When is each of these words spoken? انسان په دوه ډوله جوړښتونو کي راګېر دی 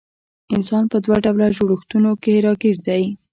انسان 0.55 0.83
په 0.91 0.97
دوه 1.05 1.17
ډوله 1.23 1.47
جوړښتونو 1.57 2.11
کي 2.23 2.33
راګېر 2.45 2.77
دی 2.87 3.03